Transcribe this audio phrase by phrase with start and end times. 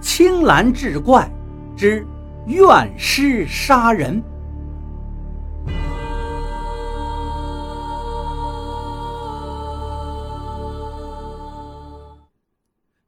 [0.00, 1.30] 青蓝志怪
[1.76, 2.06] 之
[2.46, 4.22] 怨尸杀人。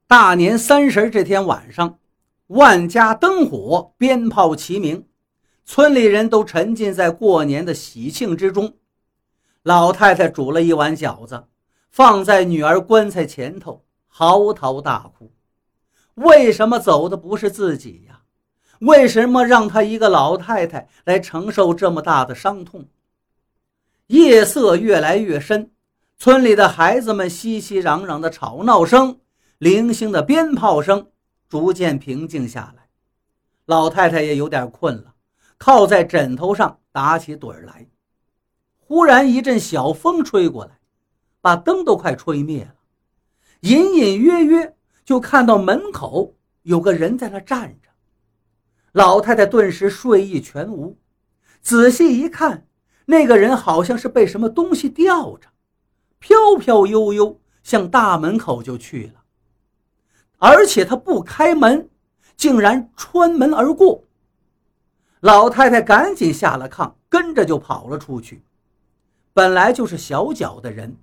[0.07, 1.97] 大年三十这天晚上，
[2.47, 5.07] 万家灯火，鞭炮齐鸣，
[5.65, 8.75] 村里人都沉浸在过年的喜庆之中。
[9.63, 11.45] 老太太煮了一碗饺子，
[11.89, 15.32] 放在女儿棺材前头，嚎啕大哭。
[16.15, 18.21] 为什么走的不是自己呀？
[18.79, 22.85] 为什么让她一个老太太来承受这么大的伤痛？
[24.07, 25.71] 夜色越来越深，
[26.17, 29.19] 村里的孩子们熙熙攘攘的吵闹声。
[29.59, 31.07] 零星的鞭炮声
[31.47, 32.89] 逐渐平静下来，
[33.65, 35.13] 老太太也有点困了，
[35.57, 37.87] 靠在枕头上打起盹来。
[38.79, 40.79] 忽然一阵小风吹过来，
[41.39, 42.75] 把灯都快吹灭了。
[43.61, 47.89] 隐隐约约就看到门口有个人在那站着。
[48.91, 50.97] 老太太顿时睡意全无，
[51.61, 52.67] 仔细一看，
[53.05, 55.47] 那个人好像是被什么东西吊着，
[56.19, 59.23] 飘飘悠悠向大门口就去了。
[60.37, 61.89] 而且他不开门，
[62.35, 64.03] 竟然穿门而过。
[65.21, 68.43] 老太太赶紧下了炕，跟着就跑了出去。
[69.33, 70.97] 本来就是小脚的人，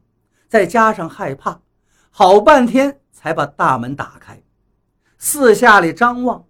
[0.46, 1.60] 再加上害怕，
[2.10, 4.40] 好半天才把大门打开。
[5.18, 6.44] 四下里张望，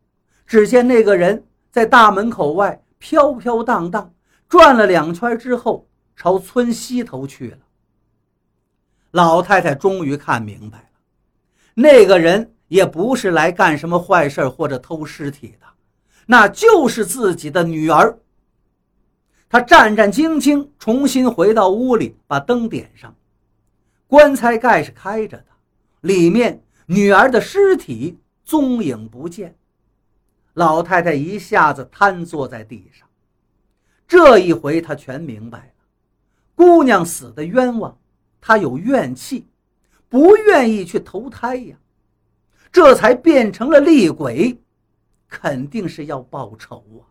[0.46, 4.12] 只见那个人在大门口外飘飘荡荡
[4.48, 7.58] 转了两圈之后，朝村西头去了。
[9.12, 10.84] 老太太终于看明白了，
[11.74, 12.54] 那个人。
[12.70, 15.66] 也不是来干什么坏事或者偷尸体的，
[16.26, 18.16] 那就是自己的女儿。
[19.48, 23.12] 他战战兢兢重新回到屋里，把灯点上，
[24.10, 25.46] 棺材盖是开着的，
[26.00, 29.54] 里面女儿的尸体踪影不见。
[30.54, 33.06] 老太太一下子瘫坐在地上，
[34.08, 35.84] 这一回她全明白了，
[36.56, 37.96] 姑娘死的冤枉，
[38.40, 39.46] 她有怨气，
[40.08, 41.76] 不愿意去投胎呀。
[42.72, 44.60] 这才变成了厉鬼，
[45.28, 47.06] 肯定是要报仇啊！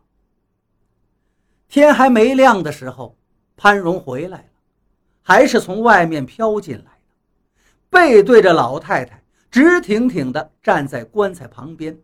[1.69, 3.15] 天还没亮的时候，
[3.55, 4.49] 潘荣回来了，
[5.21, 6.88] 还是从外面飘进来，
[7.89, 11.97] 背对着老太太，直挺挺地站在棺材旁边，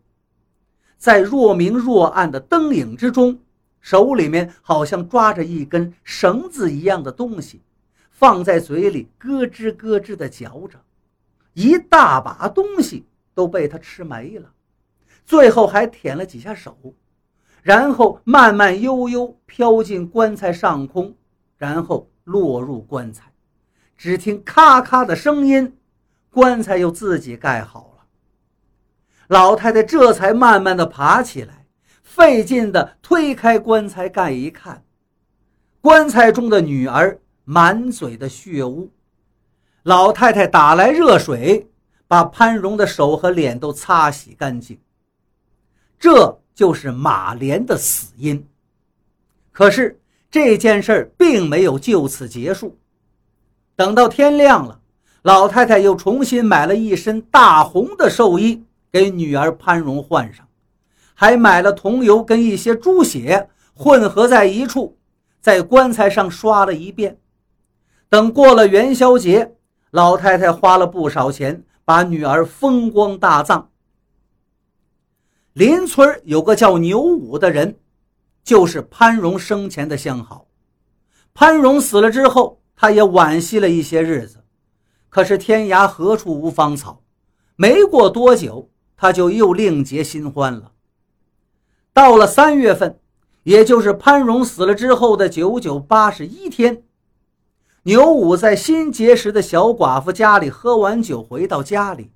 [0.97, 3.39] 在若明若暗的灯影之中，
[3.79, 7.61] 手里面好像抓着一根绳子一样的东西，
[8.09, 10.79] 放在嘴里咯吱咯吱地嚼着，
[11.53, 13.05] 一大把东西。
[13.35, 14.49] 都被他吃没了，
[15.25, 16.95] 最后还舔了几下手，
[17.61, 21.13] 然后慢慢悠悠飘进棺材上空，
[21.57, 23.29] 然后落入棺材。
[23.97, 25.77] 只听咔咔的声音，
[26.29, 28.05] 棺材又自己盖好了。
[29.27, 31.65] 老太太这才慢慢的爬起来，
[32.03, 34.83] 费劲的推开棺材盖一看，
[35.81, 38.91] 棺材中的女儿满嘴的血污。
[39.83, 41.69] 老太太打来热水。
[42.07, 44.79] 把潘荣的手和脸都擦洗干净，
[45.97, 48.47] 这就是马莲的死因。
[49.51, 52.77] 可是这件事并没有就此结束。
[53.75, 54.79] 等到天亮了，
[55.23, 60.47] 老太太又重新买了一身大红的寿衣给女儿潘荣换上，
[61.13, 64.97] 还买了桐油跟一些猪血混合在一处，
[65.41, 67.17] 在棺材上刷了一遍。
[68.09, 69.55] 等过了元宵节，
[69.91, 71.63] 老太太花了不少钱。
[71.87, 73.69] 把女儿风光大葬。
[75.53, 77.77] 邻村有个叫牛武的人，
[78.43, 80.47] 就是潘荣生前的相好。
[81.35, 84.43] 潘荣死了之后，他也惋惜了一些日子。
[85.09, 87.01] 可是天涯何处无芳草，
[87.55, 90.73] 没过多久，他就又另结新欢了。
[91.93, 92.99] 到了三月份，
[93.43, 96.83] 也就是潘荣死了之后的九九八十一天。
[97.83, 102.11] 牛五在新结识的小寡妇家里喝完酒，回到家里，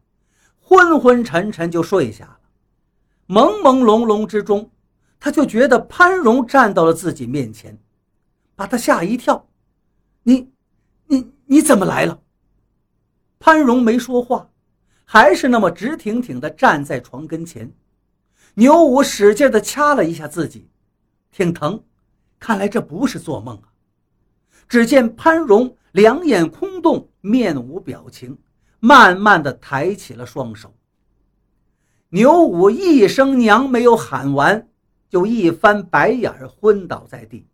[0.59, 2.40] 昏昏沉沉就睡下了。
[3.28, 4.72] 朦朦胧胧之中，
[5.19, 7.78] 他就觉得潘荣站到了自己面前，
[8.56, 9.49] 把他吓一跳。
[10.24, 10.51] 你，
[11.07, 12.21] 你，你怎么来了？
[13.39, 14.50] 潘荣没说话，
[15.06, 17.71] 还是那么直挺挺地站在床跟前。
[18.56, 20.68] 牛武使劲地掐了一下自己，
[21.31, 21.81] 挺疼，
[22.38, 23.71] 看来这不是做梦啊。
[24.68, 28.38] 只见潘荣两眼空洞，面无表情，
[28.80, 30.74] 慢慢的抬起了双手。
[32.10, 34.68] 牛武一声娘没有喊完，
[35.10, 37.48] 就一翻白眼儿，昏倒在地。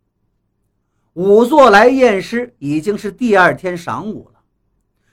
[1.16, 4.40] 仵作来验尸，已经是第二天晌午了。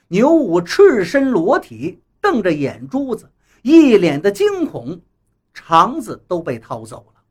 [0.10, 5.00] 牛五赤身裸体，瞪着眼珠子，一脸的惊恐，
[5.54, 7.22] 肠子都被掏走了。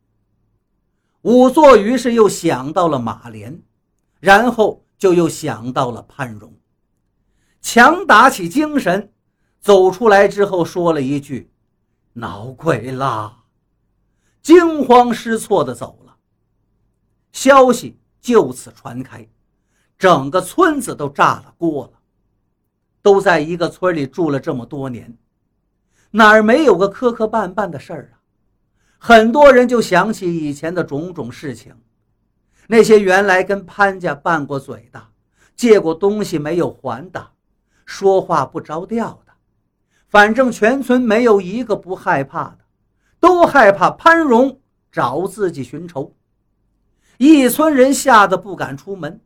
[1.21, 3.61] 仵作于是又想到了马莲，
[4.21, 6.51] 然后就又想到了潘荣，
[7.61, 9.13] 强打起精神，
[9.61, 11.53] 走出来之后说了一句
[12.15, 13.45] ：“闹鬼啦！”
[14.41, 16.17] 惊慌失措的走了。
[17.33, 19.29] 消息就此传开，
[19.99, 21.99] 整个村子都炸了锅了。
[23.03, 25.19] 都在一个村里住了这么多年，
[26.13, 28.23] 哪儿没有个磕磕绊绊的事儿啊？
[28.97, 31.75] 很多人就想起以前的种种事情，
[32.69, 35.03] 那些原来跟潘家拌过嘴的，
[35.57, 37.31] 借过东西没有还的，
[37.85, 39.33] 说话不着调的，
[40.09, 42.59] 反正全村没有一个不害怕的，
[43.19, 44.61] 都害怕潘荣
[44.93, 46.15] 找自己寻仇。
[47.25, 49.21] 一村人吓得不敢出门，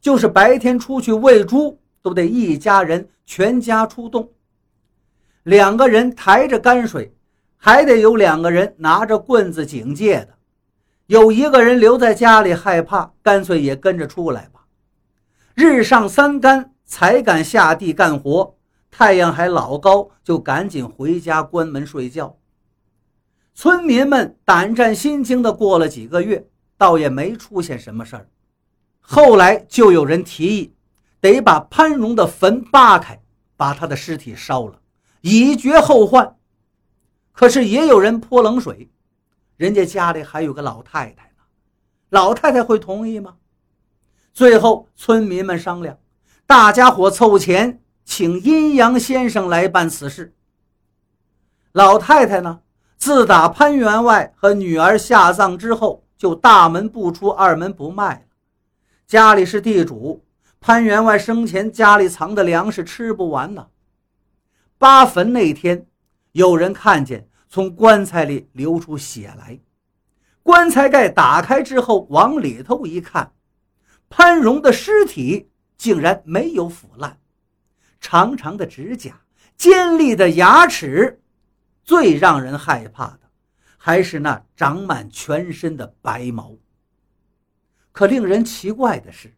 [0.00, 4.32] 就是白天出去喂猪，都得一家人全家出动，
[5.42, 7.12] 两个人抬着泔水。
[7.58, 10.28] 还得有两个人拿着棍子警戒的，
[11.08, 14.64] 有一个人留在家里害怕，干脆也跟着出来吧。
[15.54, 18.56] 日上三竿才敢下地干活，
[18.90, 22.38] 太阳还老高，就赶紧回家关门睡觉。
[23.54, 26.46] 村民们胆战心惊的过了几个月，
[26.76, 28.28] 倒也没出现什么事儿。
[29.00, 30.74] 后来就有人提议，
[31.20, 33.20] 得把潘荣的坟扒开，
[33.56, 34.80] 把他的尸体烧了，
[35.20, 36.36] 以绝后患。
[37.32, 38.90] 可是也有人泼冷水，
[39.56, 41.42] 人家家里还有个老太太呢，
[42.08, 43.36] 老太太会同意吗？
[44.32, 45.98] 最后村民们商量，
[46.46, 50.34] 大家伙凑钱请阴阳先生来办此事。
[51.72, 52.60] 老太太呢，
[52.96, 58.20] 自打潘员外和女儿下葬之后，就大门不出，二门不迈了。
[59.06, 60.24] 家里是地主，
[60.60, 63.68] 潘员外生前家里藏的粮食吃不完呢。
[64.78, 65.86] 扒坟那天。
[66.32, 69.58] 有人看见从棺材里流出血来，
[70.42, 73.32] 棺材盖打开之后，往里头一看，
[74.10, 75.48] 潘荣的尸体
[75.78, 77.18] 竟然没有腐烂，
[78.02, 79.18] 长长的指甲，
[79.56, 81.22] 尖利的牙齿，
[81.82, 83.20] 最让人害怕的
[83.86, 86.56] 还是那长满全身的白毛。
[87.92, 89.32] 可令人奇怪的是，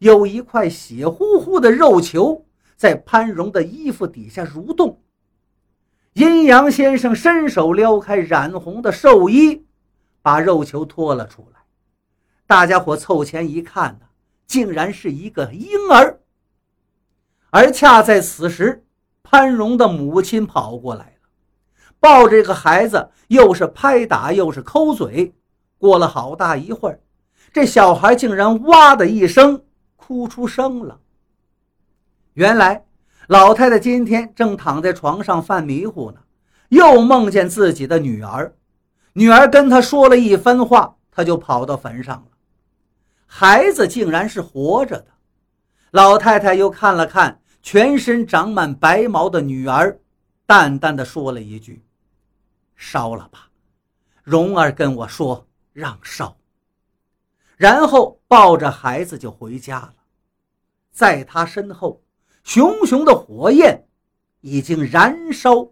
[0.00, 2.44] 有一块血乎乎的肉球
[2.76, 5.00] 在潘荣的衣服底下蠕动。
[6.12, 9.64] 阴阳先生伸手撩开染红的寿衣，
[10.20, 11.60] 把肉球拖了出来。
[12.46, 14.06] 大家伙凑前一看呢，
[14.46, 16.20] 竟然是一个婴儿。
[17.48, 18.84] 而恰在此时，
[19.22, 21.15] 潘荣的母亲跑过来，
[22.00, 25.34] 抱着这个孩子，又是拍打又是抠嘴。
[25.78, 27.00] 过了好大一会儿，
[27.52, 29.62] 这小孩竟然哇的一声
[29.96, 30.98] 哭出声了。
[32.34, 32.82] 原来。
[33.28, 36.20] 老太太今天正躺在床上犯迷糊呢，
[36.68, 38.54] 又梦见自己的女儿，
[39.14, 42.28] 女儿跟她说了一番话，她就跑到坟上了。
[43.26, 45.06] 孩子竟然是活着的。
[45.90, 49.98] 老太太又看了看全身长满白毛的女儿，
[50.46, 51.84] 淡淡的说了一句
[52.76, 53.50] ：“烧了吧。”
[54.22, 56.36] 蓉儿跟我说让烧，
[57.56, 59.94] 然后抱着孩子就回家了，
[60.90, 62.02] 在他身后。
[62.42, 63.88] 熊熊的火焰
[64.40, 65.68] 已经燃烧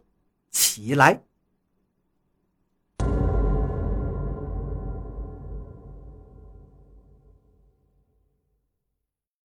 [0.50, 1.22] 起来。